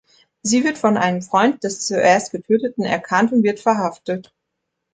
[0.41, 4.33] Sie wird von einem Freund des zuerst Getöteten erkannt und wird verhaftet.